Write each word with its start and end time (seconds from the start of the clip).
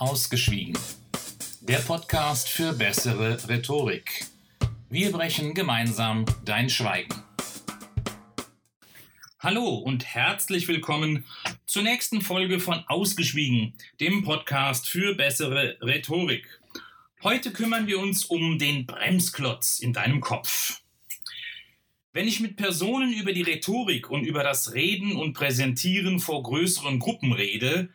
Ausgeschwiegen. 0.00 0.78
Der 1.60 1.76
Podcast 1.76 2.48
für 2.48 2.72
bessere 2.72 3.46
Rhetorik. 3.50 4.24
Wir 4.88 5.12
brechen 5.12 5.52
gemeinsam 5.52 6.24
dein 6.42 6.70
Schweigen. 6.70 7.22
Hallo 9.40 9.74
und 9.74 10.06
herzlich 10.06 10.68
willkommen 10.68 11.26
zur 11.66 11.82
nächsten 11.82 12.22
Folge 12.22 12.60
von 12.60 12.82
Ausgeschwiegen, 12.86 13.74
dem 14.00 14.24
Podcast 14.24 14.88
für 14.88 15.14
bessere 15.14 15.76
Rhetorik. 15.82 16.46
Heute 17.22 17.52
kümmern 17.52 17.86
wir 17.86 17.98
uns 17.98 18.24
um 18.24 18.58
den 18.58 18.86
Bremsklotz 18.86 19.80
in 19.80 19.92
deinem 19.92 20.22
Kopf. 20.22 20.80
Wenn 22.14 22.26
ich 22.26 22.40
mit 22.40 22.56
Personen 22.56 23.12
über 23.12 23.34
die 23.34 23.42
Rhetorik 23.42 24.08
und 24.08 24.24
über 24.24 24.42
das 24.44 24.72
Reden 24.72 25.14
und 25.14 25.34
Präsentieren 25.34 26.20
vor 26.20 26.42
größeren 26.42 26.98
Gruppen 26.98 27.34
rede, 27.34 27.90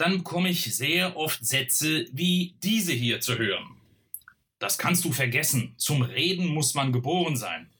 dann 0.00 0.18
bekomme 0.18 0.48
ich 0.48 0.74
sehr 0.74 1.16
oft 1.16 1.44
Sätze 1.44 2.06
wie 2.12 2.54
diese 2.62 2.92
hier 2.92 3.20
zu 3.20 3.36
hören. 3.36 3.76
Das 4.58 4.78
kannst 4.78 5.04
du 5.04 5.12
vergessen. 5.12 5.74
Zum 5.76 6.02
Reden 6.02 6.46
muss 6.46 6.74
man 6.74 6.92
geboren 6.92 7.36
sein. 7.36 7.70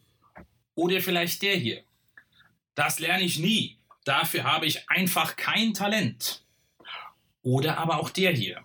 Oder 0.74 1.00
vielleicht 1.00 1.40
der 1.42 1.56
hier. 1.56 1.82
Das 2.74 2.98
lerne 2.98 3.24
ich 3.24 3.38
nie. 3.38 3.78
Dafür 4.04 4.44
habe 4.44 4.66
ich 4.66 4.88
einfach 4.90 5.36
kein 5.36 5.72
Talent. 5.72 6.44
Oder 7.42 7.78
aber 7.78 7.98
auch 7.98 8.10
der 8.10 8.32
hier. 8.32 8.64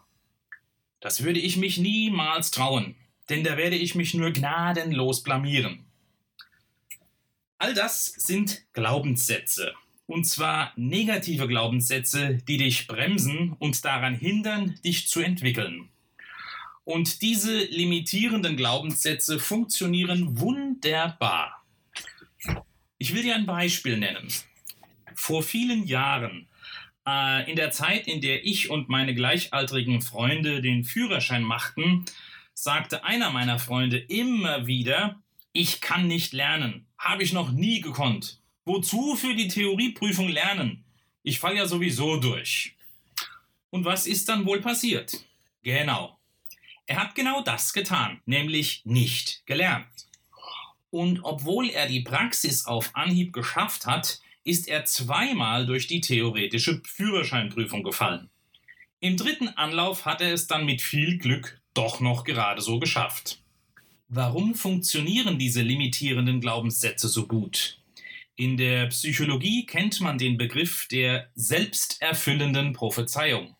Das 0.99 1.24
würde 1.24 1.40
ich 1.40 1.55
mich 1.55 1.77
niemals 1.77 2.52
trauen, 2.52 2.96
denn 3.30 3.44
da 3.44 3.58
werde 3.58 3.76
ich 3.76 3.96
mich 3.96 4.13
nur 4.13 4.32
gnadenlos 4.32 5.24
blamieren. 5.24 5.85
All 7.58 7.74
das 7.74 8.05
sind 8.05 8.66
Glaubenssätze. 8.74 9.74
Und 10.08 10.26
zwar 10.26 10.72
negative 10.76 11.48
Glaubenssätze, 11.48 12.38
die 12.48 12.58
dich 12.58 12.88
bremsen 12.88 13.54
und 13.54 13.84
daran 13.84 14.16
hindern, 14.16 14.80
dich 14.84 15.08
zu 15.08 15.22
entwickeln. 15.22 15.90
Und 16.84 17.23
diese 17.23 17.58
limitierenden 17.66 18.57
Glaubenssätze 18.57 19.40
funktionieren 19.40 20.40
wunderbar. 20.40 21.66
Ich 22.99 23.13
will 23.13 23.24
dir 23.24 23.35
ein 23.35 23.48
Beispiel 23.48 23.98
nennen. 23.98 24.27
Vor 25.16 25.41
vielen 25.41 25.85
Jahren, 25.85 26.48
äh, 27.07 27.49
in 27.49 27.55
der 27.55 27.72
Zeit, 27.72 28.07
in 28.07 28.22
der 28.22 28.46
ich 28.46 28.70
und 28.70 28.88
meine 28.88 29.16
gleichaltrigen 29.16 30.01
Freunde 30.04 30.62
den 30.62 30.84
Führerschein 30.84 31.44
machten, 31.44 32.05
sagte 32.54 33.04
einer 33.04 33.32
meiner 33.32 33.57
Freunde 33.57 33.98
immer 33.98 34.68
wieder, 34.68 35.22
ich 35.51 35.82
kann 35.82 36.07
nicht 36.07 36.34
lernen. 36.34 36.85
Habe 36.98 37.24
ich 37.24 37.34
noch 37.34 37.51
nie 37.51 37.82
gekonnt. 37.82 38.41
Wozu 38.66 39.16
für 39.16 39.35
die 39.35 39.48
Theorieprüfung 39.48 40.27
lernen? 40.27 40.84
Ich 41.21 41.40
falle 41.40 41.58
ja 41.58 41.68
sowieso 41.68 42.18
durch. 42.18 42.76
Und 43.70 43.85
was 43.85 44.07
ist 44.07 44.27
dann 44.27 44.46
wohl 44.46 44.60
passiert? 44.60 45.24
Genau. 45.62 46.18
Er 46.88 46.98
hat 46.98 47.13
genau 47.13 47.41
das 47.41 47.74
getan, 47.74 48.22
nämlich 48.26 48.82
nicht 48.84 49.46
gelernt. 49.46 50.07
Und 50.90 51.20
obwohl 51.24 51.70
er 51.70 51.88
die 51.88 52.02
Praxis 52.02 52.66
auf 52.66 52.96
Anhieb 52.96 53.34
geschafft 53.34 53.85
hat, 53.85 54.20
ist 54.44 54.68
er 54.68 54.85
zweimal 54.85 55.68
durch 55.68 55.85
die 55.85 56.02
theoretische 56.02 56.82
Führerscheinprüfung 56.85 57.84
gefallen. 57.84 58.29
Im 59.00 59.18
dritten 59.18 59.50
Anlauf 59.50 60.05
hat 60.05 60.22
er 60.22 60.34
es 60.34 60.48
dann 60.48 60.66
mit 60.66 60.82
viel 60.82 61.20
Glück 61.20 61.62
doch 61.76 62.00
noch 62.00 62.24
gerade 62.24 62.62
so 62.62 62.79
geschafft. 62.79 63.41
Warum 64.07 64.56
funktionieren 64.56 65.38
diese 65.38 65.62
limitierenden 65.62 66.41
Glaubenssätze 66.41 67.07
so 67.07 67.28
gut? 67.28 67.78
In 68.38 68.58
der 68.58 68.88
Psychologie 68.88 69.66
kennt 69.66 70.02
man 70.02 70.18
den 70.18 70.38
Begriff 70.38 70.88
der 70.90 71.30
selbsterfüllenden 71.36 72.74
Prophezeiung. 72.74 73.56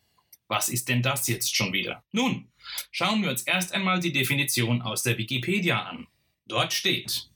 Was 0.48 0.68
ist 0.68 0.88
denn 0.88 1.02
das 1.02 1.26
jetzt 1.28 1.56
schon 1.56 1.72
wieder? 1.72 2.04
Nun, 2.12 2.48
schauen 2.90 3.22
wir 3.22 3.30
uns 3.30 3.42
erst 3.42 3.72
einmal 3.72 4.00
die 4.00 4.12
Definition 4.12 4.82
aus 4.82 5.02
der 5.02 5.16
Wikipedia 5.16 5.82
an. 5.82 6.06
Dort 6.46 6.74
steht, 6.74 7.30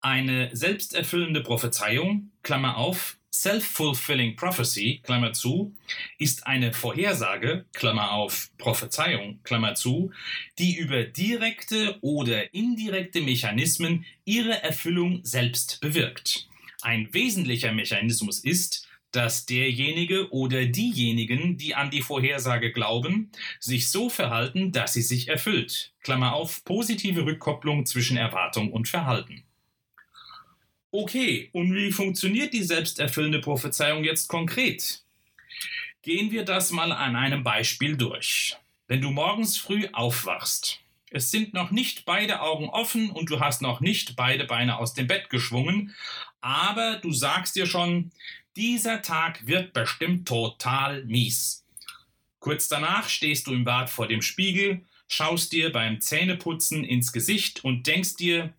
eine 0.00 0.54
selbsterfüllende 0.54 1.42
Prophezeiung, 1.42 2.32
Klammer 2.42 2.76
auf, 2.76 3.18
Self-fulfilling 3.42 4.36
prophecy, 4.36 5.00
Klammer 5.02 5.32
zu, 5.32 5.74
ist 6.18 6.46
eine 6.46 6.72
Vorhersage, 6.72 7.66
Klammer 7.72 8.12
auf, 8.12 8.50
Prophezeiung, 8.58 9.40
Klammer 9.44 9.74
zu, 9.74 10.10
die 10.58 10.76
über 10.76 11.04
direkte 11.04 11.98
oder 12.00 12.54
indirekte 12.54 13.20
Mechanismen 13.20 14.04
ihre 14.24 14.62
Erfüllung 14.62 15.20
selbst 15.22 15.80
bewirkt. 15.80 16.48
Ein 16.80 17.12
wesentlicher 17.12 17.72
Mechanismus 17.72 18.38
ist, 18.38 18.86
dass 19.12 19.46
derjenige 19.46 20.30
oder 20.30 20.66
diejenigen, 20.66 21.56
die 21.56 21.74
an 21.74 21.90
die 21.90 22.02
Vorhersage 22.02 22.72
glauben, 22.72 23.30
sich 23.60 23.88
so 23.88 24.10
verhalten, 24.10 24.72
dass 24.72 24.92
sie 24.92 25.02
sich 25.02 25.28
erfüllt. 25.28 25.94
Klammer 26.02 26.34
auf, 26.34 26.64
positive 26.64 27.24
Rückkopplung 27.24 27.86
zwischen 27.86 28.16
Erwartung 28.16 28.72
und 28.72 28.88
Verhalten. 28.88 29.45
Okay, 30.90 31.50
und 31.52 31.74
wie 31.74 31.92
funktioniert 31.92 32.52
die 32.52 32.62
selbsterfüllende 32.62 33.40
Prophezeiung 33.40 34.04
jetzt 34.04 34.28
konkret? 34.28 35.02
Gehen 36.02 36.30
wir 36.30 36.44
das 36.44 36.70
mal 36.70 36.92
an 36.92 37.16
einem 37.16 37.42
Beispiel 37.42 37.96
durch. 37.96 38.56
Wenn 38.86 39.00
du 39.00 39.10
morgens 39.10 39.56
früh 39.56 39.88
aufwachst, 39.92 40.80
es 41.10 41.30
sind 41.30 41.54
noch 41.54 41.70
nicht 41.70 42.04
beide 42.04 42.40
Augen 42.40 42.68
offen 42.68 43.10
und 43.10 43.30
du 43.30 43.40
hast 43.40 43.62
noch 43.62 43.80
nicht 43.80 44.16
beide 44.16 44.44
Beine 44.44 44.78
aus 44.78 44.94
dem 44.94 45.06
Bett 45.06 45.30
geschwungen, 45.30 45.94
aber 46.40 46.96
du 46.96 47.12
sagst 47.12 47.56
dir 47.56 47.66
schon, 47.66 48.12
dieser 48.54 49.02
Tag 49.02 49.46
wird 49.46 49.72
bestimmt 49.72 50.28
total 50.28 51.04
mies. 51.04 51.64
Kurz 52.38 52.68
danach 52.68 53.08
stehst 53.08 53.48
du 53.48 53.52
im 53.52 53.64
Bad 53.64 53.90
vor 53.90 54.06
dem 54.06 54.22
Spiegel, 54.22 54.82
schaust 55.08 55.52
dir 55.52 55.72
beim 55.72 56.00
Zähneputzen 56.00 56.84
ins 56.84 57.12
Gesicht 57.12 57.64
und 57.64 57.86
denkst 57.86 58.16
dir, 58.16 58.52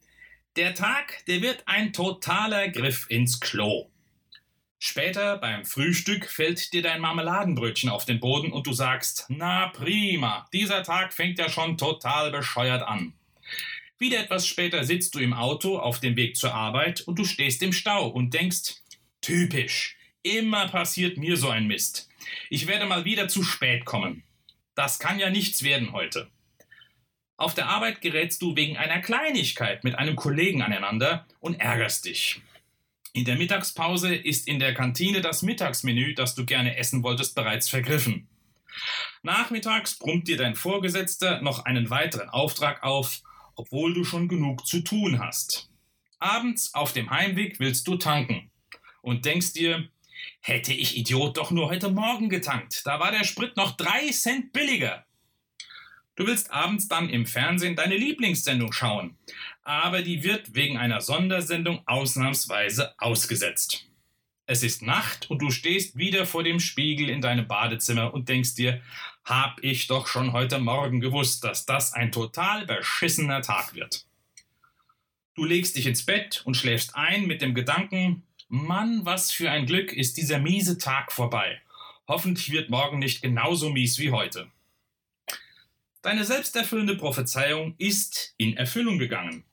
der 0.57 0.73
Tag, 0.73 1.23
der 1.27 1.41
wird 1.41 1.63
ein 1.67 1.93
totaler 1.93 2.69
Griff 2.69 3.05
ins 3.09 3.39
Klo. 3.39 3.91
Später 4.79 5.37
beim 5.37 5.65
Frühstück 5.65 6.29
fällt 6.29 6.73
dir 6.73 6.81
dein 6.81 6.99
Marmeladenbrötchen 6.99 7.89
auf 7.89 8.05
den 8.05 8.19
Boden 8.19 8.51
und 8.51 8.65
du 8.65 8.73
sagst, 8.73 9.25
na 9.29 9.67
prima, 9.69 10.47
dieser 10.51 10.81
Tag 10.81 11.13
fängt 11.13 11.37
ja 11.37 11.49
schon 11.49 11.77
total 11.77 12.31
bescheuert 12.31 12.81
an. 12.81 13.13
Wieder 13.99 14.19
etwas 14.19 14.47
später 14.47 14.83
sitzt 14.83 15.13
du 15.15 15.19
im 15.19 15.33
Auto 15.33 15.77
auf 15.77 15.99
dem 15.99 16.15
Weg 16.15 16.35
zur 16.35 16.53
Arbeit 16.53 17.01
und 17.01 17.17
du 17.17 17.25
stehst 17.25 17.61
im 17.61 17.73
Stau 17.73 18.07
und 18.07 18.33
denkst, 18.33 18.81
typisch, 19.21 19.95
immer 20.23 20.67
passiert 20.67 21.17
mir 21.17 21.37
so 21.37 21.49
ein 21.49 21.67
Mist. 21.67 22.09
Ich 22.49 22.67
werde 22.67 22.85
mal 22.85 23.05
wieder 23.05 23.27
zu 23.27 23.43
spät 23.43 23.85
kommen. 23.85 24.23
Das 24.73 24.97
kann 24.99 25.19
ja 25.19 25.29
nichts 25.29 25.63
werden 25.63 25.91
heute. 25.91 26.29
Auf 27.37 27.53
der 27.53 27.69
Arbeit 27.69 28.01
gerätst 28.01 28.41
du 28.41 28.55
wegen 28.55 28.77
einer 28.77 28.99
Kleinigkeit 28.99 29.83
mit 29.83 29.95
einem 29.95 30.15
Kollegen 30.15 30.63
aneinander 30.63 31.27
und 31.39 31.59
ärgerst 31.59 32.05
dich. 32.05 32.41
In 33.13 33.25
der 33.25 33.37
Mittagspause 33.37 34.13
ist 34.13 34.47
in 34.47 34.59
der 34.59 34.73
Kantine 34.73 35.21
das 35.21 35.43
Mittagsmenü, 35.43 36.15
das 36.15 36.33
du 36.33 36.45
gerne 36.45 36.77
essen 36.77 37.03
wolltest, 37.03 37.35
bereits 37.35 37.69
vergriffen. 37.69 38.27
Nachmittags 39.21 39.97
brummt 39.97 40.27
dir 40.27 40.37
dein 40.37 40.55
Vorgesetzter 40.55 41.41
noch 41.41 41.65
einen 41.65 41.91
weiteren 41.91 42.29
Auftrag 42.29 42.83
auf, 42.83 43.21
obwohl 43.55 43.93
du 43.93 44.03
schon 44.03 44.27
genug 44.27 44.65
zu 44.65 44.81
tun 44.81 45.19
hast. 45.19 45.69
Abends 46.19 46.73
auf 46.73 46.93
dem 46.93 47.09
Heimweg 47.11 47.59
willst 47.59 47.87
du 47.87 47.97
tanken 47.97 48.49
und 49.01 49.25
denkst 49.25 49.53
dir, 49.53 49.87
hätte 50.41 50.73
ich 50.73 50.97
Idiot 50.97 51.37
doch 51.37 51.51
nur 51.51 51.69
heute 51.69 51.89
Morgen 51.89 52.29
getankt, 52.29 52.81
da 52.85 52.99
war 52.99 53.11
der 53.11 53.23
Sprit 53.23 53.57
noch 53.57 53.77
drei 53.77 54.09
Cent 54.11 54.53
billiger. 54.53 55.06
Du 56.17 56.25
willst 56.25 56.51
abends 56.51 56.87
dann 56.87 57.09
im 57.09 57.27
Fernsehen 57.27 57.75
deine 57.75 57.95
Lieblingssendung 57.95 58.73
schauen, 58.73 59.15
aber 59.63 60.01
die 60.01 60.23
wird 60.23 60.55
wegen 60.55 60.75
einer 60.75 60.99
Sondersendung 60.99 61.83
ausnahmsweise 61.85 62.99
ausgesetzt. 62.99 63.85
Es 64.47 64.63
ist 64.63 64.81
Nacht 64.81 65.29
und 65.29 65.43
du 65.43 65.51
stehst 65.51 65.95
wieder 65.95 66.25
vor 66.25 66.43
dem 66.43 66.59
Spiegel 66.59 67.09
in 67.09 67.21
deinem 67.21 67.47
Badezimmer 67.47 68.15
und 68.15 68.29
denkst 68.29 68.55
dir, 68.55 68.81
hab 69.25 69.63
ich 69.63 69.85
doch 69.85 70.07
schon 70.07 70.33
heute 70.33 70.57
Morgen 70.57 71.01
gewusst, 71.01 71.43
dass 71.43 71.67
das 71.67 71.93
ein 71.93 72.11
total 72.11 72.65
beschissener 72.65 73.43
Tag 73.43 73.75
wird. 73.75 74.05
Du 75.35 75.45
legst 75.45 75.75
dich 75.75 75.85
ins 75.85 76.03
Bett 76.03 76.41
und 76.45 76.57
schläfst 76.57 76.95
ein 76.95 77.27
mit 77.27 77.43
dem 77.43 77.53
Gedanken, 77.53 78.23
Mann, 78.47 79.05
was 79.05 79.31
für 79.31 79.51
ein 79.51 79.67
Glück 79.67 79.93
ist 79.93 80.17
dieser 80.17 80.39
miese 80.39 80.79
Tag 80.79 81.11
vorbei. 81.11 81.61
Hoffentlich 82.07 82.51
wird 82.51 82.71
morgen 82.71 82.97
nicht 82.97 83.21
genauso 83.21 83.69
mies 83.69 83.99
wie 83.99 84.11
heute. 84.11 84.49
Deine 86.07 86.23
selbsterfüllende 86.23 86.95
Prophezeiung 86.95 87.75
ist 87.77 88.33
in 88.37 88.55
Erfüllung 88.55 88.97
gegangen. 88.97 89.43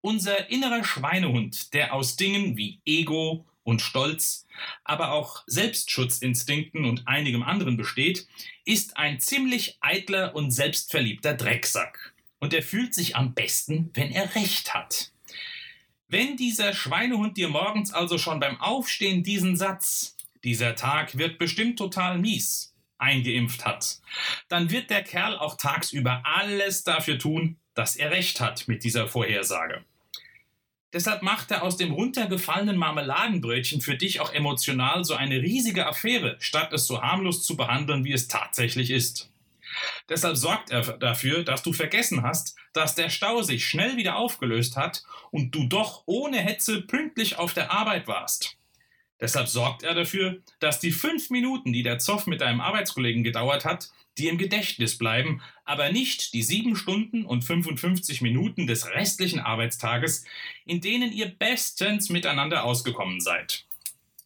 Unser 0.00 0.48
innerer 0.48 0.82
Schweinehund, 0.82 1.74
der 1.74 1.92
aus 1.92 2.16
Dingen 2.16 2.56
wie 2.56 2.80
Ego 2.86 3.44
und 3.62 3.82
Stolz, 3.82 4.46
aber 4.84 5.12
auch 5.12 5.44
Selbstschutzinstinkten 5.46 6.86
und 6.86 7.06
einigem 7.06 7.42
anderen 7.42 7.76
besteht, 7.76 8.26
ist 8.64 8.96
ein 8.96 9.20
ziemlich 9.20 9.76
eitler 9.82 10.34
und 10.34 10.50
selbstverliebter 10.50 11.34
Drecksack. 11.34 12.14
Und 12.38 12.54
er 12.54 12.62
fühlt 12.62 12.94
sich 12.94 13.14
am 13.14 13.34
besten, 13.34 13.90
wenn 13.92 14.10
er 14.10 14.34
Recht 14.34 14.72
hat. 14.72 15.12
Wenn 16.08 16.38
dieser 16.38 16.72
Schweinehund 16.72 17.36
dir 17.36 17.50
morgens 17.50 17.92
also 17.92 18.16
schon 18.16 18.40
beim 18.40 18.58
Aufstehen 18.62 19.24
diesen 19.24 19.58
Satz, 19.58 20.16
dieser 20.42 20.74
Tag 20.74 21.18
wird 21.18 21.36
bestimmt 21.36 21.78
total 21.78 22.16
mies, 22.16 22.72
eingeimpft 22.98 23.64
hat, 23.64 24.00
dann 24.48 24.70
wird 24.70 24.90
der 24.90 25.02
Kerl 25.02 25.36
auch 25.36 25.56
tagsüber 25.56 26.22
alles 26.24 26.84
dafür 26.84 27.18
tun, 27.18 27.56
dass 27.74 27.96
er 27.96 28.10
recht 28.10 28.40
hat 28.40 28.68
mit 28.68 28.84
dieser 28.84 29.08
Vorhersage. 29.08 29.84
Deshalb 30.92 31.22
macht 31.22 31.50
er 31.50 31.62
aus 31.62 31.76
dem 31.76 31.92
runtergefallenen 31.92 32.76
Marmeladenbrötchen 32.76 33.82
für 33.82 33.96
dich 33.96 34.20
auch 34.20 34.32
emotional 34.32 35.04
so 35.04 35.14
eine 35.14 35.42
riesige 35.42 35.86
Affäre, 35.86 36.36
statt 36.40 36.72
es 36.72 36.86
so 36.86 37.02
harmlos 37.02 37.44
zu 37.44 37.56
behandeln, 37.56 38.04
wie 38.04 38.12
es 38.12 38.26
tatsächlich 38.26 38.90
ist. 38.90 39.30
Deshalb 40.08 40.36
sorgt 40.36 40.70
er 40.70 40.96
dafür, 40.98 41.44
dass 41.44 41.62
du 41.62 41.72
vergessen 41.72 42.22
hast, 42.22 42.56
dass 42.72 42.94
der 42.94 43.10
Stau 43.10 43.42
sich 43.42 43.66
schnell 43.66 43.96
wieder 43.96 44.16
aufgelöst 44.16 44.76
hat 44.76 45.04
und 45.30 45.54
du 45.54 45.66
doch 45.66 46.02
ohne 46.06 46.38
Hetze 46.38 46.82
pünktlich 46.82 47.38
auf 47.38 47.52
der 47.52 47.70
Arbeit 47.70 48.08
warst. 48.08 48.57
Deshalb 49.20 49.48
sorgt 49.48 49.82
er 49.82 49.94
dafür, 49.94 50.38
dass 50.60 50.80
die 50.80 50.92
fünf 50.92 51.30
Minuten, 51.30 51.72
die 51.72 51.82
der 51.82 51.98
Zoff 51.98 52.26
mit 52.26 52.40
deinem 52.40 52.60
Arbeitskollegen 52.60 53.24
gedauert 53.24 53.64
hat, 53.64 53.90
dir 54.16 54.30
im 54.30 54.38
Gedächtnis 54.38 54.98
bleiben, 54.98 55.40
aber 55.64 55.90
nicht 55.90 56.34
die 56.34 56.42
sieben 56.42 56.76
Stunden 56.76 57.24
und 57.24 57.42
55 57.42 58.20
Minuten 58.20 58.66
des 58.66 58.88
restlichen 58.90 59.40
Arbeitstages, 59.40 60.24
in 60.66 60.80
denen 60.80 61.12
ihr 61.12 61.26
bestens 61.26 62.08
miteinander 62.10 62.64
ausgekommen 62.64 63.20
seid. 63.20 63.64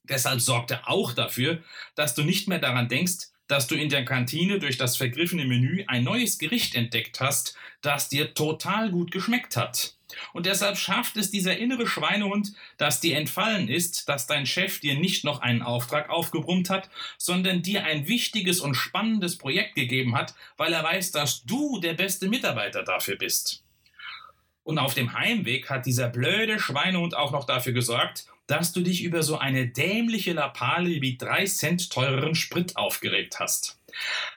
Deshalb 0.04 0.40
sorgt 0.40 0.70
er 0.70 0.88
auch 0.88 1.12
dafür, 1.12 1.62
dass 1.94 2.14
du 2.14 2.22
nicht 2.22 2.48
mehr 2.48 2.58
daran 2.58 2.88
denkst, 2.88 3.28
dass 3.46 3.66
du 3.66 3.74
in 3.74 3.90
der 3.90 4.04
Kantine 4.04 4.58
durch 4.58 4.78
das 4.78 4.96
vergriffene 4.96 5.44
Menü 5.44 5.84
ein 5.86 6.04
neues 6.04 6.38
Gericht 6.38 6.74
entdeckt 6.74 7.20
hast, 7.20 7.54
das 7.82 8.08
dir 8.08 8.34
total 8.34 8.90
gut 8.90 9.10
geschmeckt 9.10 9.56
hat. 9.56 9.94
Und 10.32 10.46
deshalb 10.46 10.76
schafft 10.76 11.16
es 11.16 11.30
dieser 11.30 11.56
innere 11.56 11.86
Schweinehund, 11.86 12.52
dass 12.76 13.00
dir 13.00 13.16
entfallen 13.16 13.68
ist, 13.68 14.08
dass 14.08 14.26
dein 14.26 14.46
Chef 14.46 14.80
dir 14.80 14.98
nicht 14.98 15.24
noch 15.24 15.40
einen 15.40 15.62
Auftrag 15.62 16.10
aufgebrummt 16.10 16.70
hat, 16.70 16.90
sondern 17.18 17.62
dir 17.62 17.84
ein 17.84 18.08
wichtiges 18.08 18.60
und 18.60 18.74
spannendes 18.74 19.38
Projekt 19.38 19.74
gegeben 19.74 20.16
hat, 20.16 20.34
weil 20.56 20.72
er 20.72 20.82
weiß, 20.82 21.12
dass 21.12 21.44
du 21.44 21.80
der 21.80 21.94
beste 21.94 22.28
Mitarbeiter 22.28 22.82
dafür 22.82 23.16
bist. 23.16 23.62
Und 24.64 24.78
auf 24.78 24.94
dem 24.94 25.12
Heimweg 25.12 25.70
hat 25.70 25.86
dieser 25.86 26.08
blöde 26.08 26.60
Schweinehund 26.60 27.16
auch 27.16 27.32
noch 27.32 27.44
dafür 27.44 27.72
gesorgt, 27.72 28.26
dass 28.46 28.72
du 28.72 28.80
dich 28.80 29.02
über 29.02 29.22
so 29.22 29.38
eine 29.38 29.68
dämliche 29.68 30.32
Lappalie 30.32 31.00
wie 31.00 31.16
drei 31.16 31.46
Cent 31.46 31.90
teureren 31.90 32.34
Sprit 32.34 32.76
aufgeregt 32.76 33.40
hast. 33.40 33.78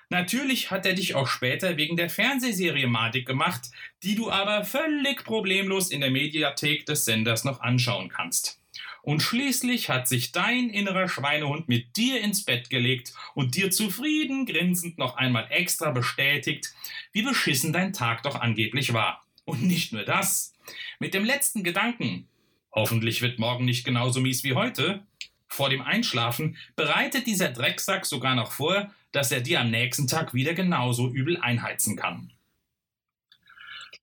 Natürlich 0.09 0.71
hat 0.71 0.85
er 0.85 0.93
dich 0.93 1.15
auch 1.15 1.27
später 1.27 1.77
wegen 1.77 1.97
der 1.97 2.09
Fernsehserie 2.09 2.87
madig 2.87 3.25
gemacht, 3.25 3.71
die 4.05 4.13
du 4.13 4.29
aber 4.29 4.63
völlig 4.63 5.23
problemlos 5.23 5.89
in 5.89 5.99
der 5.99 6.11
Mediathek 6.11 6.85
des 6.85 7.05
Senders 7.05 7.43
noch 7.43 7.61
anschauen 7.61 8.07
kannst. 8.07 8.61
Und 9.01 9.21
schließlich 9.21 9.89
hat 9.89 10.07
sich 10.07 10.31
dein 10.31 10.69
innerer 10.69 11.09
Schweinehund 11.09 11.67
mit 11.67 11.97
dir 11.97 12.21
ins 12.21 12.45
Bett 12.45 12.69
gelegt 12.69 13.13
und 13.33 13.55
dir 13.55 13.71
zufrieden 13.71 14.45
grinsend 14.45 14.99
noch 14.99 15.17
einmal 15.17 15.47
extra 15.49 15.89
bestätigt, 15.89 16.73
wie 17.13 17.23
beschissen 17.23 17.73
dein 17.73 17.93
Tag 17.93 18.21
doch 18.21 18.39
angeblich 18.39 18.93
war. 18.93 19.25
Und 19.43 19.63
nicht 19.63 19.91
nur 19.91 20.03
das. 20.03 20.53
Mit 20.99 21.15
dem 21.15 21.25
letzten 21.25 21.63
Gedanken, 21.63 22.27
hoffentlich 22.71 23.23
wird 23.23 23.39
morgen 23.39 23.65
nicht 23.65 23.85
genauso 23.85 24.19
mies 24.19 24.43
wie 24.43 24.53
heute, 24.53 25.03
vor 25.47 25.69
dem 25.69 25.81
Einschlafen 25.81 26.57
bereitet 26.75 27.25
dieser 27.25 27.49
Drecksack 27.49 28.05
sogar 28.05 28.35
noch 28.35 28.51
vor, 28.51 28.91
dass 29.11 29.31
er 29.31 29.41
dir 29.41 29.61
am 29.61 29.71
nächsten 29.71 30.07
Tag 30.07 30.35
wieder 30.35 30.53
genauso 30.53 31.09
übel 31.09 31.37
einheizen 31.37 31.95
kann. 31.95 32.34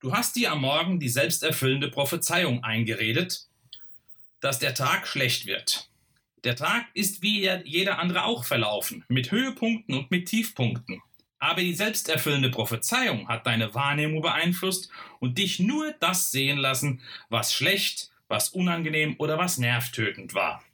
Du 0.02 0.12
hast 0.12 0.34
dir 0.34 0.50
am 0.50 0.62
Morgen 0.62 0.98
die 0.98 1.08
selbsterfüllende 1.08 1.88
Prophezeiung 1.88 2.64
eingeredet, 2.64 3.46
dass 4.40 4.58
der 4.58 4.74
Tag 4.74 5.06
schlecht 5.06 5.46
wird. 5.46 5.88
Der 6.42 6.56
Tag 6.56 6.86
ist 6.92 7.22
wie 7.22 7.48
jeder 7.64 8.00
andere 8.00 8.24
auch 8.24 8.44
verlaufen, 8.44 9.04
mit 9.06 9.30
Höhepunkten 9.30 9.94
und 9.94 10.10
mit 10.10 10.26
Tiefpunkten. 10.26 11.00
Aber 11.38 11.60
die 11.60 11.74
selbsterfüllende 11.74 12.50
Prophezeiung 12.50 13.28
hat 13.28 13.46
deine 13.46 13.74
Wahrnehmung 13.74 14.22
beeinflusst 14.22 14.90
und 15.20 15.38
dich 15.38 15.60
nur 15.60 15.94
das 16.00 16.32
sehen 16.32 16.58
lassen, 16.58 17.00
was 17.28 17.54
schlecht, 17.54 18.10
was 18.26 18.48
unangenehm 18.48 19.14
oder 19.18 19.38
was 19.38 19.56
nervtötend 19.58 20.34
war. 20.34 20.64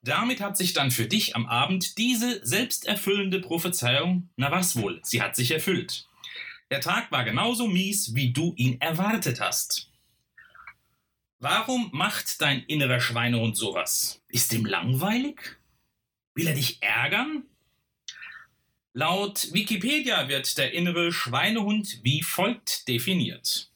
Damit 0.00 0.40
hat 0.40 0.56
sich 0.56 0.72
dann 0.72 0.90
für 0.90 1.04
dich 1.04 1.36
am 1.36 1.44
Abend 1.44 1.98
diese 1.98 2.40
selbsterfüllende 2.42 3.40
Prophezeiung, 3.40 4.30
na 4.36 4.50
was 4.50 4.76
wohl, 4.76 5.00
sie 5.02 5.20
hat 5.20 5.36
sich 5.36 5.50
erfüllt. 5.50 6.08
Der 6.70 6.80
Tag 6.80 7.12
war 7.12 7.24
genauso 7.24 7.68
mies, 7.68 8.14
wie 8.14 8.32
du 8.32 8.52
ihn 8.56 8.80
erwartet 8.80 9.40
hast. 9.40 9.88
Warum 11.38 11.90
macht 11.92 12.40
dein 12.40 12.64
innerer 12.64 13.00
Schweinehund 13.00 13.56
sowas? 13.56 14.22
Ist 14.28 14.52
ihm 14.52 14.64
langweilig? 14.64 15.58
Will 16.34 16.48
er 16.48 16.54
dich 16.54 16.82
ärgern? 16.82 17.44
Laut 18.94 19.52
Wikipedia 19.52 20.28
wird 20.28 20.56
der 20.58 20.72
innere 20.72 21.12
Schweinehund 21.12 22.00
wie 22.02 22.22
folgt 22.22 22.88
definiert. 22.88 23.70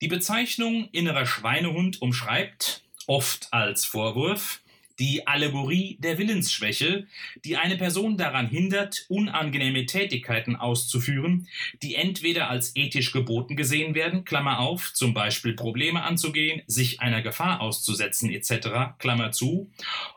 Die 0.00 0.08
Bezeichnung 0.08 0.88
innerer 0.90 1.26
Schweinehund 1.26 2.00
umschreibt, 2.00 2.82
oft 3.06 3.52
als 3.52 3.84
Vorwurf, 3.84 4.62
die 4.98 5.26
Allegorie 5.26 5.96
der 6.00 6.18
Willensschwäche, 6.18 7.06
die 7.44 7.56
eine 7.56 7.76
Person 7.76 8.16
daran 8.16 8.48
hindert, 8.48 9.06
unangenehme 9.08 9.86
Tätigkeiten 9.86 10.56
auszuführen, 10.56 11.48
die 11.82 11.94
entweder 11.94 12.50
als 12.50 12.74
ethisch 12.74 13.12
geboten 13.12 13.56
gesehen 13.56 13.94
werden, 13.94 14.24
Klammer 14.24 14.58
auf, 14.58 14.92
zum 14.94 15.14
Beispiel 15.14 15.54
Probleme 15.54 16.02
anzugehen, 16.02 16.62
sich 16.66 17.00
einer 17.00 17.22
Gefahr 17.22 17.60
auszusetzen 17.60 18.30
etc., 18.30 18.98
Klammer 18.98 19.30
zu, 19.32 19.70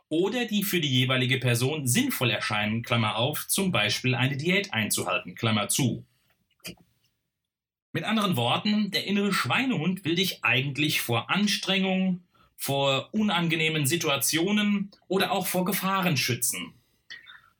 oder 0.10 0.45
die 0.45 0.63
für 0.63 0.81
die 0.81 0.89
jeweilige 0.89 1.38
Person 1.38 1.88
sinnvoll 1.88 2.31
erscheinen, 2.31 2.81
Klammer 2.81 3.16
auf, 3.16 3.48
zum 3.48 3.72
Beispiel 3.72 4.16
eine 4.16 4.38
Diät 4.38 4.74
einzuhalten, 4.74 5.36
Klammer 5.36 5.69
zu. 5.69 6.06
Mit 7.94 8.06
anderen 8.06 8.38
Worten, 8.38 8.92
der 8.92 9.06
innere 9.06 9.33
Schweinehund 9.33 10.06
will 10.06 10.16
dich 10.16 10.44
eigentlich 10.44 11.01
vor 11.01 11.30
Anstrengung, 11.30 12.24
vor 12.61 13.09
unangenehmen 13.11 13.87
Situationen 13.87 14.91
oder 15.07 15.31
auch 15.31 15.47
vor 15.47 15.65
Gefahren 15.65 16.15
schützen. 16.15 16.73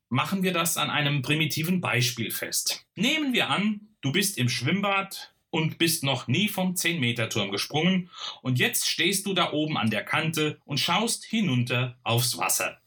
Machen 0.10 0.44
wir 0.44 0.54
das 0.54 0.78
an 0.78 0.92
einem 0.92 1.24
primitiven 1.24 1.82
Beispiel 1.82 2.30
fest. 2.30 2.86
Nehmen 2.94 3.34
wir 3.34 3.50
an, 3.50 3.88
du 4.02 4.12
bist 4.12 4.38
im 4.38 4.48
Schwimmbad 4.48 5.34
und 5.50 5.80
bist 5.80 6.04
noch 6.04 6.28
nie 6.28 6.50
vom 6.50 6.76
10-Meter-Turm 6.76 7.50
gesprungen 7.50 8.12
und 8.44 8.60
jetzt 8.60 8.88
stehst 8.88 9.26
du 9.26 9.34
da 9.34 9.54
oben 9.54 9.76
an 9.76 9.90
der 9.90 10.06
Kante 10.06 10.60
und 10.66 10.80
schaust 10.80 11.26
hinunter 11.26 11.98
aufs 12.04 12.38
Wasser. 12.38 12.80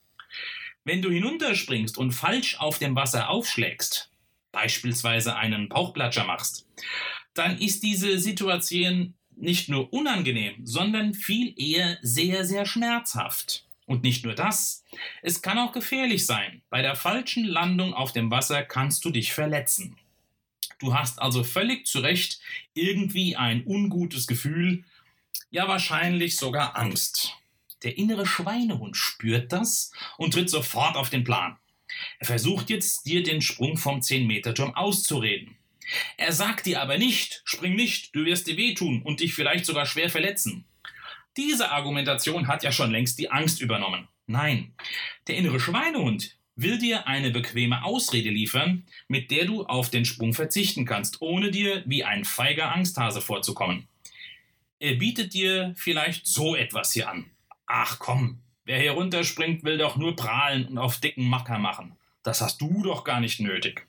Wenn 0.84 1.02
du 1.02 1.10
hinunterspringst 1.10 1.98
und 1.98 2.12
falsch 2.12 2.60
auf 2.60 2.78
dem 2.78 2.94
Wasser 2.94 3.28
aufschlägst, 3.28 4.12
beispielsweise 4.52 5.34
einen 5.34 5.68
Bauchplatscher 5.68 6.24
machst, 6.24 6.68
dann 7.34 7.58
ist 7.58 7.82
diese 7.82 8.20
Situation 8.20 9.14
nicht 9.36 9.68
nur 9.68 9.92
unangenehm, 9.92 10.54
sondern 10.64 11.14
viel 11.14 11.54
eher 11.56 11.98
sehr, 12.02 12.44
sehr 12.44 12.66
schmerzhaft. 12.66 13.66
Und 13.86 14.02
nicht 14.02 14.24
nur 14.24 14.34
das, 14.34 14.84
es 15.22 15.42
kann 15.42 15.58
auch 15.58 15.72
gefährlich 15.72 16.24
sein. 16.24 16.62
Bei 16.70 16.80
der 16.80 16.96
falschen 16.96 17.44
Landung 17.44 17.92
auf 17.92 18.12
dem 18.12 18.30
Wasser 18.30 18.62
kannst 18.62 19.04
du 19.04 19.10
dich 19.10 19.32
verletzen. 19.32 19.96
Du 20.78 20.94
hast 20.94 21.20
also 21.20 21.44
völlig 21.44 21.86
zu 21.86 22.00
Recht 22.00 22.40
irgendwie 22.72 23.36
ein 23.36 23.64
ungutes 23.66 24.26
Gefühl, 24.26 24.84
ja 25.50 25.68
wahrscheinlich 25.68 26.36
sogar 26.36 26.76
Angst. 26.76 27.36
Der 27.82 27.98
innere 27.98 28.26
Schweinehund 28.26 28.96
spürt 28.96 29.52
das 29.52 29.92
und 30.16 30.32
tritt 30.32 30.48
sofort 30.48 30.96
auf 30.96 31.10
den 31.10 31.24
Plan. 31.24 31.56
Er 32.18 32.26
versucht 32.26 32.70
jetzt, 32.70 33.06
dir 33.06 33.22
den 33.22 33.42
Sprung 33.42 33.76
vom 33.76 34.00
10-Meter-Turm 34.00 34.74
auszureden. 34.74 35.56
Er 36.16 36.32
sagt 36.32 36.66
dir 36.66 36.80
aber 36.80 36.98
nicht, 36.98 37.42
spring 37.44 37.74
nicht, 37.74 38.14
du 38.14 38.24
wirst 38.24 38.46
dir 38.46 38.56
wehtun 38.56 39.02
und 39.02 39.20
dich 39.20 39.34
vielleicht 39.34 39.66
sogar 39.66 39.86
schwer 39.86 40.10
verletzen. 40.10 40.64
Diese 41.36 41.70
Argumentation 41.70 42.46
hat 42.46 42.62
ja 42.62 42.72
schon 42.72 42.90
längst 42.90 43.18
die 43.18 43.30
Angst 43.30 43.60
übernommen. 43.60 44.08
Nein, 44.26 44.72
der 45.26 45.36
innere 45.36 45.60
Schweinehund 45.60 46.36
will 46.56 46.78
dir 46.78 47.06
eine 47.08 47.30
bequeme 47.30 47.84
Ausrede 47.84 48.30
liefern, 48.30 48.84
mit 49.08 49.30
der 49.30 49.44
du 49.44 49.64
auf 49.64 49.90
den 49.90 50.04
Sprung 50.04 50.32
verzichten 50.32 50.84
kannst, 50.86 51.20
ohne 51.20 51.50
dir 51.50 51.82
wie 51.86 52.04
ein 52.04 52.24
feiger 52.24 52.72
Angsthase 52.72 53.20
vorzukommen. 53.20 53.88
Er 54.78 54.94
bietet 54.94 55.34
dir 55.34 55.74
vielleicht 55.76 56.26
so 56.26 56.54
etwas 56.54 56.92
hier 56.92 57.08
an. 57.08 57.30
Ach 57.66 57.98
komm, 57.98 58.40
wer 58.64 58.78
hier 58.78 58.92
runterspringt, 58.92 59.64
will 59.64 59.78
doch 59.78 59.96
nur 59.96 60.14
prahlen 60.14 60.66
und 60.66 60.78
auf 60.78 61.00
dicken 61.00 61.28
Macker 61.28 61.58
machen. 61.58 61.96
Das 62.22 62.40
hast 62.40 62.60
du 62.60 62.82
doch 62.82 63.04
gar 63.04 63.20
nicht 63.20 63.40
nötig. 63.40 63.86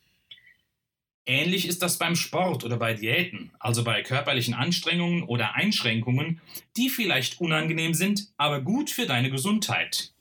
Ähnlich 1.28 1.68
ist 1.68 1.82
das 1.82 1.98
beim 1.98 2.16
Sport 2.16 2.64
oder 2.64 2.78
bei 2.78 2.94
Diäten, 2.94 3.52
also 3.60 3.84
bei 3.84 4.04
körperlichen 4.04 4.54
Anstrengungen 4.54 5.24
oder 5.24 5.56
Einschränkungen, 5.56 6.40
die 6.78 6.90
vielleicht 6.90 7.42
unangenehm 7.42 7.96
sind, 7.96 8.28
aber 8.38 8.62
gut 8.62 8.92
für 8.92 9.08
deine 9.08 9.32
Gesundheit. 9.32 10.14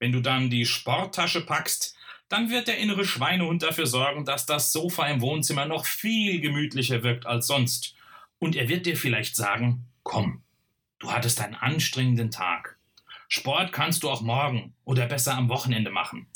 Wenn 0.00 0.10
du 0.10 0.20
dann 0.20 0.50
die 0.50 0.66
Sporttasche 0.66 1.46
packst, 1.46 1.96
dann 2.28 2.50
wird 2.50 2.66
der 2.66 2.78
innere 2.78 3.04
Schweinehund 3.04 3.62
dafür 3.62 3.86
sorgen, 3.86 4.24
dass 4.24 4.46
das 4.46 4.72
Sofa 4.72 5.06
im 5.06 5.20
Wohnzimmer 5.20 5.66
noch 5.66 5.86
viel 5.86 6.40
gemütlicher 6.40 7.04
wirkt 7.04 7.24
als 7.24 7.46
sonst. 7.46 7.94
Und 8.40 8.56
er 8.56 8.68
wird 8.68 8.86
dir 8.86 8.96
vielleicht 8.96 9.36
sagen, 9.36 9.84
komm, 10.02 10.42
du 10.98 11.12
hattest 11.12 11.40
einen 11.40 11.54
anstrengenden 11.54 12.32
Tag. 12.32 12.78
Sport 13.34 13.72
kannst 13.72 14.02
du 14.02 14.10
auch 14.10 14.20
morgen 14.20 14.74
oder 14.84 15.06
besser 15.06 15.34
am 15.34 15.48
Wochenende 15.48 15.88
machen. 15.90 16.26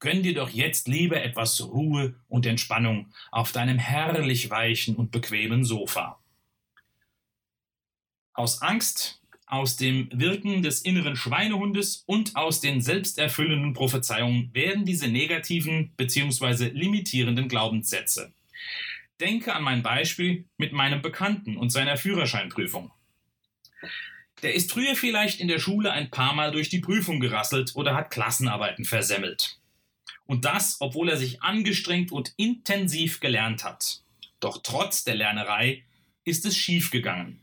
Gönn 0.00 0.24
dir 0.24 0.34
doch 0.34 0.50
jetzt 0.50 0.88
lieber 0.88 1.22
etwas 1.22 1.62
Ruhe 1.62 2.16
und 2.26 2.44
Entspannung 2.44 3.12
auf 3.30 3.52
deinem 3.52 3.78
herrlich 3.78 4.50
weichen 4.50 4.96
und 4.96 5.12
bequemen 5.12 5.64
Sofa. 5.64 6.18
Aus 8.32 8.62
Angst, 8.62 9.22
aus 9.46 9.76
dem 9.76 10.08
Wirken 10.12 10.64
des 10.64 10.80
inneren 10.80 11.14
Schweinehundes 11.14 12.02
und 12.06 12.34
aus 12.34 12.60
den 12.60 12.80
selbsterfüllenden 12.80 13.72
Prophezeiungen 13.72 14.52
werden 14.52 14.84
diese 14.84 15.06
negativen 15.06 15.92
bzw. 15.96 16.70
limitierenden 16.70 17.46
Glaubenssätze. 17.46 18.34
Denke 19.20 19.54
an 19.54 19.62
mein 19.62 19.84
Beispiel 19.84 20.46
mit 20.56 20.72
meinem 20.72 21.00
Bekannten 21.00 21.56
und 21.56 21.70
seiner 21.70 21.96
Führerscheinprüfung. 21.96 22.90
Der 24.42 24.54
ist 24.54 24.72
früher 24.72 24.96
vielleicht 24.96 25.40
in 25.40 25.48
der 25.48 25.58
Schule 25.58 25.92
ein 25.92 26.10
paar 26.10 26.34
Mal 26.34 26.50
durch 26.50 26.68
die 26.68 26.80
Prüfung 26.80 27.20
gerasselt 27.20 27.72
oder 27.74 27.94
hat 27.94 28.10
Klassenarbeiten 28.10 28.84
versemmelt. 28.84 29.58
Und 30.26 30.44
das, 30.44 30.76
obwohl 30.80 31.08
er 31.08 31.16
sich 31.16 31.42
angestrengt 31.42 32.12
und 32.12 32.32
intensiv 32.36 33.20
gelernt 33.20 33.64
hat. 33.64 34.02
Doch 34.38 34.60
trotz 34.62 35.04
der 35.04 35.16
Lernerei 35.16 35.84
ist 36.24 36.46
es 36.46 36.56
schiefgegangen. 36.56 37.40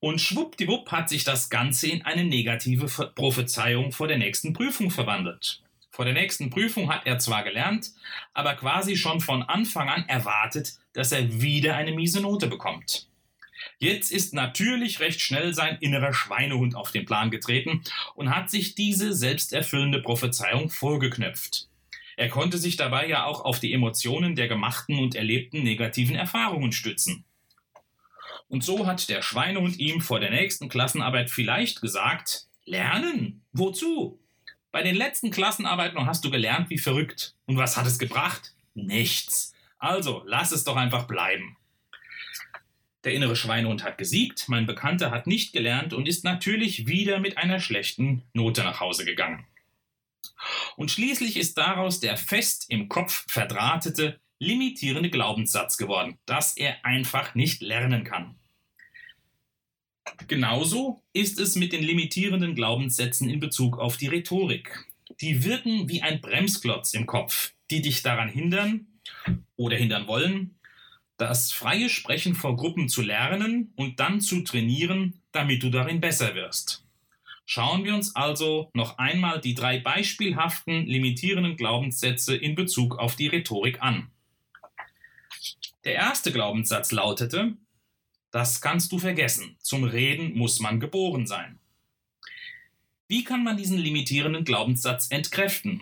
Und 0.00 0.20
schwuppdiwupp 0.20 0.92
hat 0.92 1.08
sich 1.08 1.24
das 1.24 1.50
Ganze 1.50 1.88
in 1.88 2.02
eine 2.02 2.24
negative 2.24 2.86
Prophezeiung 3.14 3.92
vor 3.92 4.06
der 4.06 4.18
nächsten 4.18 4.52
Prüfung 4.52 4.90
verwandelt. 4.90 5.60
Vor 5.90 6.04
der 6.04 6.14
nächsten 6.14 6.50
Prüfung 6.50 6.92
hat 6.92 7.06
er 7.06 7.18
zwar 7.18 7.42
gelernt, 7.42 7.90
aber 8.32 8.54
quasi 8.54 8.96
schon 8.96 9.20
von 9.20 9.42
Anfang 9.42 9.88
an 9.88 10.08
erwartet, 10.08 10.74
dass 10.92 11.10
er 11.10 11.40
wieder 11.40 11.74
eine 11.74 11.92
miese 11.92 12.20
Note 12.20 12.46
bekommt. 12.46 13.08
Jetzt 13.78 14.10
ist 14.10 14.34
natürlich 14.34 14.98
recht 14.98 15.20
schnell 15.20 15.54
sein 15.54 15.78
innerer 15.80 16.12
Schweinehund 16.12 16.74
auf 16.74 16.90
den 16.90 17.04
Plan 17.04 17.30
getreten 17.30 17.82
und 18.14 18.34
hat 18.34 18.50
sich 18.50 18.74
diese 18.74 19.14
selbsterfüllende 19.14 20.02
Prophezeiung 20.02 20.68
vorgeknöpft. 20.68 21.68
Er 22.16 22.28
konnte 22.28 22.58
sich 22.58 22.76
dabei 22.76 23.06
ja 23.06 23.24
auch 23.24 23.44
auf 23.44 23.60
die 23.60 23.72
Emotionen 23.72 24.34
der 24.34 24.48
gemachten 24.48 24.98
und 24.98 25.14
erlebten 25.14 25.62
negativen 25.62 26.16
Erfahrungen 26.16 26.72
stützen. 26.72 27.24
Und 28.48 28.64
so 28.64 28.86
hat 28.86 29.08
der 29.08 29.22
Schweinehund 29.22 29.78
ihm 29.78 30.00
vor 30.00 30.18
der 30.18 30.30
nächsten 30.30 30.68
Klassenarbeit 30.68 31.30
vielleicht 31.30 31.80
gesagt, 31.80 32.48
Lernen? 32.64 33.44
Wozu? 33.52 34.18
Bei 34.72 34.82
den 34.82 34.94
letzten 34.94 35.30
Klassenarbeiten 35.30 36.04
hast 36.06 36.24
du 36.24 36.30
gelernt 36.30 36.68
wie 36.70 36.78
verrückt. 36.78 37.34
Und 37.46 37.56
was 37.56 37.76
hat 37.76 37.86
es 37.86 37.98
gebracht? 37.98 38.52
Nichts. 38.74 39.54
Also, 39.78 40.22
lass 40.26 40.52
es 40.52 40.64
doch 40.64 40.76
einfach 40.76 41.06
bleiben. 41.06 41.56
Der 43.04 43.12
innere 43.12 43.36
Schweinehund 43.36 43.84
hat 43.84 43.96
gesiegt, 43.96 44.48
mein 44.48 44.66
Bekannter 44.66 45.10
hat 45.10 45.26
nicht 45.26 45.52
gelernt 45.52 45.92
und 45.92 46.08
ist 46.08 46.24
natürlich 46.24 46.86
wieder 46.86 47.20
mit 47.20 47.38
einer 47.38 47.60
schlechten 47.60 48.22
Note 48.32 48.62
nach 48.62 48.80
Hause 48.80 49.04
gegangen. 49.04 49.46
Und 50.76 50.90
schließlich 50.90 51.36
ist 51.36 51.58
daraus 51.58 52.00
der 52.00 52.16
fest 52.16 52.66
im 52.68 52.88
Kopf 52.88 53.24
verdrahtete, 53.28 54.20
limitierende 54.40 55.10
Glaubenssatz 55.10 55.76
geworden, 55.76 56.18
dass 56.26 56.56
er 56.56 56.84
einfach 56.84 57.34
nicht 57.34 57.60
lernen 57.60 58.04
kann. 58.04 58.36
Genauso 60.26 61.02
ist 61.12 61.38
es 61.38 61.54
mit 61.54 61.72
den 61.72 61.82
limitierenden 61.82 62.54
Glaubenssätzen 62.54 63.28
in 63.28 63.40
Bezug 63.40 63.78
auf 63.78 63.96
die 63.96 64.06
Rhetorik. 64.06 64.86
Die 65.20 65.44
wirken 65.44 65.88
wie 65.88 66.02
ein 66.02 66.20
Bremsklotz 66.20 66.94
im 66.94 67.06
Kopf, 67.06 67.52
die 67.70 67.82
dich 67.82 68.02
daran 68.02 68.28
hindern 68.28 68.86
oder 69.56 69.76
hindern 69.76 70.06
wollen, 70.06 70.57
das 71.18 71.52
freie 71.52 71.88
Sprechen 71.88 72.34
vor 72.34 72.56
Gruppen 72.56 72.88
zu 72.88 73.02
lernen 73.02 73.72
und 73.76 74.00
dann 74.00 74.20
zu 74.20 74.42
trainieren, 74.42 75.20
damit 75.32 75.62
du 75.62 75.68
darin 75.68 76.00
besser 76.00 76.34
wirst. 76.34 76.84
Schauen 77.44 77.84
wir 77.84 77.94
uns 77.94 78.14
also 78.14 78.70
noch 78.72 78.98
einmal 78.98 79.40
die 79.40 79.54
drei 79.54 79.78
beispielhaften 79.78 80.86
limitierenden 80.86 81.56
Glaubenssätze 81.56 82.36
in 82.36 82.54
Bezug 82.54 82.98
auf 82.98 83.16
die 83.16 83.26
Rhetorik 83.26 83.82
an. 83.82 84.10
Der 85.84 85.94
erste 85.94 86.30
Glaubenssatz 86.30 86.92
lautete, 86.92 87.56
das 88.30 88.60
kannst 88.60 88.92
du 88.92 88.98
vergessen. 88.98 89.56
Zum 89.60 89.84
Reden 89.84 90.36
muss 90.36 90.60
man 90.60 90.78
geboren 90.78 91.26
sein. 91.26 91.58
Wie 93.08 93.24
kann 93.24 93.42
man 93.42 93.56
diesen 93.56 93.78
limitierenden 93.78 94.44
Glaubenssatz 94.44 95.10
entkräften? 95.10 95.80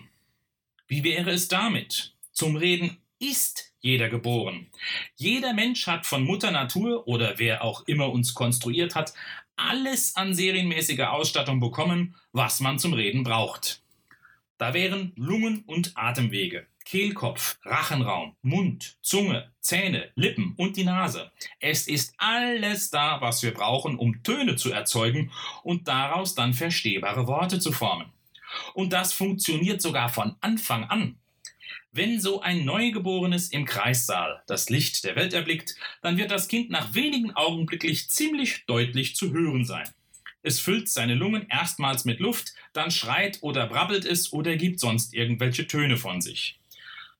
Wie 0.87 1.03
wäre 1.03 1.31
es 1.31 1.49
damit? 1.49 2.15
Zum 2.31 2.55
Reden 2.55 2.97
ist 3.19 3.73
jeder 3.87 4.09
geboren. 4.09 4.67
Jeder 5.15 5.53
Mensch 5.53 5.87
hat 5.87 6.05
von 6.05 6.23
Mutter 6.23 6.51
Natur 6.51 7.07
oder 7.07 7.39
wer 7.39 7.63
auch 7.63 7.87
immer 7.87 8.11
uns 8.11 8.33
konstruiert 8.33 8.95
hat, 8.95 9.13
alles 9.55 10.15
an 10.15 10.33
serienmäßiger 10.33 11.11
Ausstattung 11.11 11.59
bekommen, 11.59 12.15
was 12.31 12.59
man 12.59 12.79
zum 12.79 12.93
Reden 12.93 13.23
braucht. 13.23 13.81
Da 14.57 14.73
wären 14.73 15.13
Lungen 15.15 15.63
und 15.65 15.93
Atemwege, 15.95 16.67
Kehlkopf, 16.83 17.59
Rachenraum, 17.63 18.35
Mund, 18.41 18.97
Zunge, 19.01 19.51
Zähne, 19.61 20.11
Lippen 20.15 20.53
und 20.57 20.77
die 20.77 20.83
Nase. 20.83 21.31
Es 21.59 21.87
ist 21.87 22.13
alles 22.17 22.89
da, 22.89 23.21
was 23.21 23.41
wir 23.43 23.53
brauchen, 23.53 23.97
um 23.97 24.21
Töne 24.23 24.55
zu 24.55 24.71
erzeugen 24.71 25.31
und 25.63 25.87
daraus 25.87 26.35
dann 26.35 26.53
verstehbare 26.53 27.27
Worte 27.27 27.59
zu 27.59 27.71
formen. 27.71 28.11
Und 28.73 28.93
das 28.93 29.13
funktioniert 29.13 29.81
sogar 29.81 30.09
von 30.09 30.35
Anfang 30.41 30.85
an. 30.85 31.17
Wenn 31.97 32.21
so 32.21 32.41
ein 32.41 32.63
Neugeborenes 32.63 33.49
im 33.49 33.65
Kreissaal 33.65 34.43
das 34.45 34.69
Licht 34.69 35.03
der 35.03 35.15
Welt 35.15 35.33
erblickt, 35.33 35.73
dann 36.03 36.15
wird 36.15 36.29
das 36.29 36.47
Kind 36.47 36.69
nach 36.69 36.93
wenigen 36.93 37.31
augenblicklich 37.31 38.07
ziemlich 38.07 38.67
deutlich 38.67 39.15
zu 39.15 39.33
hören 39.33 39.65
sein. 39.65 39.89
Es 40.43 40.59
füllt 40.59 40.89
seine 40.89 41.15
Lungen 41.15 41.47
erstmals 41.49 42.05
mit 42.05 42.19
Luft, 42.19 42.53
dann 42.71 42.91
schreit 42.91 43.39
oder 43.41 43.65
brabbelt 43.65 44.05
es 44.05 44.31
oder 44.31 44.57
gibt 44.57 44.79
sonst 44.79 45.15
irgendwelche 45.15 45.65
Töne 45.65 45.97
von 45.97 46.21
sich. 46.21 46.59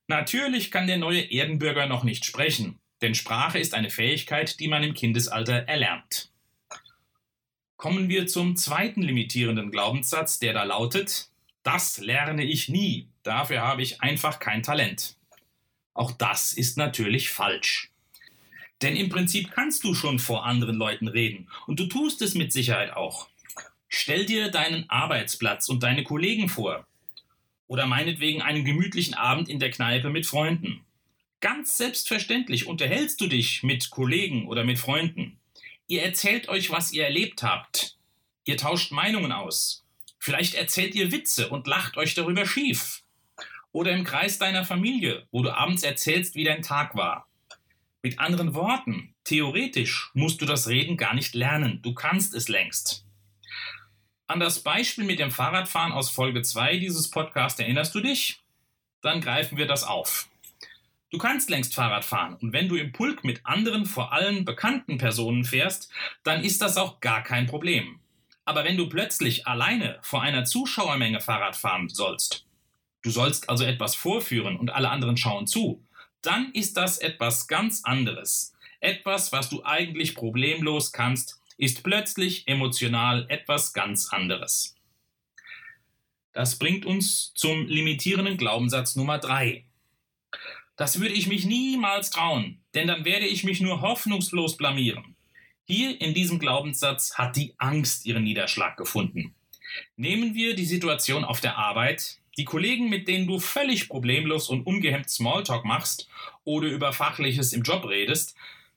Natürlich 0.05 0.69
kann 0.69 0.85
der 0.85 0.99
neue 0.99 1.21
Erdenbürger 1.21 1.87
noch 1.87 2.03
nicht 2.03 2.23
sprechen, 2.23 2.77
denn 3.01 3.15
Sprache 3.15 3.57
ist 3.57 3.73
eine 3.73 3.89
Fähigkeit, 3.89 4.59
die 4.59 4.67
man 4.67 4.83
im 4.83 4.93
Kindesalter 4.93 5.55
erlernt. 5.55 6.29
Kommen 7.77 8.09
wir 8.09 8.27
zum 8.27 8.55
zweiten 8.55 9.01
limitierenden 9.01 9.71
Glaubenssatz, 9.71 10.37
der 10.37 10.53
da 10.53 10.65
lautet, 10.65 11.31
das 11.63 11.97
lerne 11.97 12.45
ich 12.45 12.69
nie, 12.69 13.09
dafür 13.27 13.61
habe 13.61 13.81
ich 13.81 14.01
einfach 14.01 14.39
kein 14.39 14.63
Talent. 14.63 15.15
Auch 15.93 16.11
das 16.11 16.53
ist 16.53 16.77
natürlich 16.77 17.29
falsch. 17.29 17.91
Denn 18.81 18.95
im 18.95 19.09
Prinzip 19.09 19.51
kannst 19.51 19.83
du 19.83 19.93
schon 19.93 20.19
vor 20.19 20.45
anderen 20.45 20.75
Leuten 20.75 21.07
reden 21.07 21.49
und 21.65 21.79
du 21.79 21.87
tust 21.87 22.21
es 22.21 22.35
mit 22.35 22.53
Sicherheit 22.53 22.93
auch. 22.93 23.27
Stell 23.89 24.25
dir 24.25 24.49
deinen 24.49 24.89
Arbeitsplatz 24.89 25.69
und 25.69 25.83
deine 25.83 26.03
Kollegen 26.03 26.49
vor. 26.49 26.85
Oder 27.67 27.85
meinetwegen 27.85 28.41
einen 28.41 28.63
gemütlichen 28.63 29.13
Abend 29.13 29.49
in 29.49 29.59
der 29.59 29.71
Kneipe 29.71 30.09
mit 30.09 30.25
Freunden. 30.25 30.85
Ganz 31.39 31.77
selbstverständlich 31.77 32.67
unterhältst 32.67 33.19
du 33.19 33.27
dich 33.27 33.63
mit 33.63 33.89
Kollegen 33.89 34.47
oder 34.47 34.63
mit 34.63 34.79
Freunden. 34.79 35.39
Ihr 35.87 36.03
erzählt 36.03 36.49
euch, 36.49 36.69
was 36.69 36.91
ihr 36.93 37.03
erlebt 37.03 37.43
habt. 37.43 37.97
Ihr 38.45 38.57
tauscht 38.57 38.91
Meinungen 38.91 39.31
aus. 39.31 39.85
Vielleicht 40.19 40.55
erzählt 40.55 40.95
ihr 40.95 41.11
Witze 41.11 41.49
und 41.49 41.67
lacht 41.67 41.97
euch 41.97 42.13
darüber 42.13 42.45
schief. 42.45 43.03
Oder 43.77 43.91
im 43.91 44.05
Kreis 44.05 44.39
deiner 44.39 44.65
Familie, 44.65 45.27
wo 45.29 45.43
du 45.43 45.55
abends 45.55 45.83
erzählst, 45.83 46.33
wie 46.33 46.43
dein 46.43 46.63
Tag 46.63 46.95
war. 46.95 47.27
Mit 48.01 48.17
anderen 48.17 48.55
Worten, 48.55 49.13
theoretisch 49.23 50.09
musst 50.15 50.41
du 50.41 50.47
das 50.47 50.67
Reden 50.67 50.97
gar 50.97 51.13
nicht 51.13 51.35
lernen. 51.35 51.83
Du 51.83 51.93
kannst 51.93 52.33
es 52.33 52.47
längst. 52.47 53.05
An 54.25 54.39
das 54.39 54.63
Beispiel 54.63 55.03
mit 55.03 55.19
dem 55.19 55.29
Fahrradfahren 55.29 55.91
aus 55.91 56.09
Folge 56.09 56.41
2 56.41 56.79
dieses 56.79 57.11
Podcasts 57.11 57.59
erinnerst 57.59 57.93
du 57.93 57.99
dich? 57.99 58.41
Dann 59.03 59.21
greifen 59.21 59.59
wir 59.59 59.67
das 59.67 59.83
auf. 59.83 60.27
Du 61.11 61.19
kannst 61.19 61.51
längst 61.51 61.75
Fahrrad 61.75 62.03
fahren 62.03 62.35
und 62.41 62.53
wenn 62.53 62.69
du 62.69 62.77
im 62.77 62.91
Pulk 62.91 63.23
mit 63.23 63.45
anderen, 63.45 63.85
vor 63.85 64.11
allem 64.11 64.43
bekannten 64.43 64.97
Personen 64.97 65.43
fährst, 65.43 65.91
dann 66.23 66.43
ist 66.43 66.63
das 66.63 66.77
auch 66.77 66.99
gar 66.99 67.21
kein 67.21 67.45
Problem. 67.45 67.99
Aber 68.43 68.63
wenn 68.63 68.75
du 68.75 68.89
plötzlich 68.89 69.45
alleine 69.45 69.99
vor 70.01 70.23
einer 70.23 70.45
Zuschauermenge 70.45 71.21
Fahrrad 71.21 71.55
fahren 71.55 71.89
sollst, 71.89 72.46
du 73.01 73.09
sollst 73.09 73.49
also 73.49 73.63
etwas 73.63 73.95
vorführen 73.95 74.57
und 74.57 74.69
alle 74.69 74.89
anderen 74.89 75.17
schauen 75.17 75.47
zu, 75.47 75.83
dann 76.21 76.51
ist 76.51 76.77
das 76.77 76.97
etwas 76.97 77.47
ganz 77.47 77.83
anderes. 77.83 78.53
Etwas, 78.79 79.31
was 79.31 79.49
du 79.49 79.63
eigentlich 79.63 80.15
problemlos 80.15 80.91
kannst, 80.91 81.39
ist 81.57 81.83
plötzlich 81.83 82.47
emotional 82.47 83.25
etwas 83.29 83.73
ganz 83.73 84.09
anderes. 84.09 84.75
Das 86.33 86.59
bringt 86.59 86.85
uns 86.85 87.33
zum 87.33 87.65
limitierenden 87.67 88.37
Glaubenssatz 88.37 88.95
Nummer 88.95 89.17
3. 89.17 89.65
Das 90.75 90.99
würde 90.99 91.15
ich 91.15 91.27
mich 91.27 91.45
niemals 91.45 92.11
trauen, 92.11 92.61
denn 92.75 92.87
dann 92.87 93.05
werde 93.05 93.25
ich 93.25 93.43
mich 93.43 93.59
nur 93.59 93.81
hoffnungslos 93.81 94.57
blamieren. 94.57 95.15
Hier 95.65 95.99
in 95.99 96.13
diesem 96.13 96.37
Glaubenssatz 96.37 97.15
hat 97.15 97.35
die 97.35 97.55
Angst 97.57 98.05
ihren 98.05 98.23
Niederschlag 98.23 98.77
gefunden. 98.77 99.33
Nehmen 99.95 100.35
wir 100.35 100.55
die 100.55 100.65
Situation 100.65 101.25
auf 101.25 101.41
der 101.41 101.57
Arbeit. 101.57 102.19
Die 102.37 102.45
Kollegen, 102.45 102.89
mit 102.89 103.07
denen 103.07 103.25
du 103.25 103.39
völlig 103.39 103.89
problemlos 103.89 104.49
und 104.49 104.67
ungehemmt 104.67 105.09
Smalltalk 105.09 105.65
machst 105.65 106.07
oder 106.43 106.67
über 106.67 106.93
Fachliches 106.93 107.51
im 107.51 107.63
Job 107.63 107.85
redest, 107.87 108.35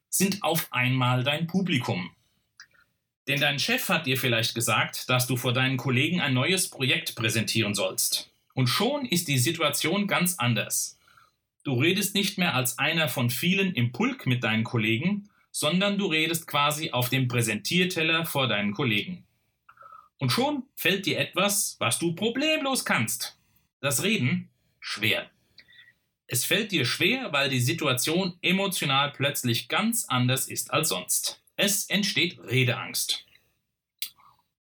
sind 0.09 0.43
auf 0.43 0.69
einmal 0.71 1.25
dein 1.25 1.47
Publikum. 1.47 2.11
Denn 3.29 3.41
dein 3.41 3.59
Chef 3.59 3.89
hat 3.91 4.07
dir 4.07 4.17
vielleicht 4.17 4.55
gesagt, 4.55 5.09
dass 5.11 5.27
du 5.27 5.37
vor 5.37 5.53
deinen 5.53 5.77
Kollegen 5.77 6.21
ein 6.21 6.35
neues 6.35 6.71
Projekt 6.71 7.15
präsentieren 7.15 7.75
sollst. 7.75 8.31
Und 8.55 8.67
schon 8.67 9.05
ist 9.05 9.29
die 9.29 9.39
Situation 9.39 10.07
ganz 10.07 10.39
anders. 10.39 10.99
Du 11.63 11.75
redest 11.75 12.15
nicht 12.15 12.39
mehr 12.39 12.55
als 12.55 12.79
einer 12.79 13.09
von 13.09 13.29
vielen 13.29 13.75
im 13.75 13.93
Pulk 13.93 14.27
mit 14.27 14.43
deinen 14.43 14.65
Kollegen, 14.65 15.29
sondern 15.53 15.99
du 15.99 16.07
redest 16.07 16.47
quasi 16.47 16.93
auf 16.93 17.11
dem 17.11 17.29
Präsentierteller 17.29 18.25
vor 18.25 18.49
deinen 18.49 18.73
Kollegen. 18.73 19.25
Und 20.19 20.31
schon 20.31 20.65
fällt 20.75 21.05
dir 21.05 21.19
etwas, 21.19 21.77
was 21.79 21.99
du 21.99 22.15
problemlos 22.15 22.85
kannst. 22.85 23.40
Das 23.81 24.03
Reden 24.03 24.51
schwer. 24.79 25.31
Es 26.27 26.45
fällt 26.45 26.71
dir 26.71 26.85
schwer, 26.85 27.33
weil 27.33 27.49
die 27.49 27.61
Situation 27.61 28.35
emotional 28.43 29.11
plötzlich 29.11 29.69
ganz 29.69 30.05
anders 30.05 30.49
ist 30.49 30.71
als 30.71 30.91
sonst. 30.91 31.43
Es 31.57 31.85
entsteht 31.87 32.39
Redeangst. 32.39 33.25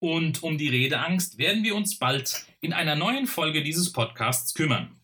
Und 0.00 0.42
um 0.42 0.58
die 0.58 0.68
Redeangst 0.68 1.38
werden 1.38 1.64
wir 1.64 1.74
uns 1.74 1.98
bald 1.98 2.46
in 2.60 2.72
einer 2.72 2.96
neuen 2.96 3.26
Folge 3.26 3.62
dieses 3.62 3.92
Podcasts 3.92 4.52
kümmern. 4.52 4.94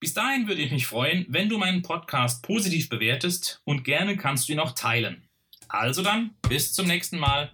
Bis 0.00 0.12
dahin 0.12 0.46
würde 0.46 0.60
ich 0.60 0.72
mich 0.72 0.86
freuen, 0.86 1.24
wenn 1.28 1.48
du 1.48 1.58
meinen 1.58 1.82
Podcast 1.82 2.42
positiv 2.42 2.88
bewertest 2.88 3.62
und 3.64 3.84
gerne 3.84 4.16
kannst 4.16 4.48
du 4.48 4.52
ihn 4.52 4.60
auch 4.60 4.72
teilen. 4.72 5.26
Also 5.68 6.02
dann, 6.02 6.34
bis 6.48 6.74
zum 6.74 6.86
nächsten 6.86 7.18
Mal. 7.18 7.50